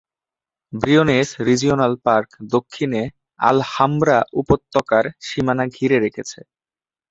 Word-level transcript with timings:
Briones 0.73 1.29
regional 1.47 1.93
park 2.05 2.29
দক্ষিণে 2.53 3.01
Alhambra 3.39 4.17
উপত্যকার 4.41 5.05
সীমানা 5.27 5.65
ঘিরে 5.75 5.97
রেখেছে। 5.99 6.39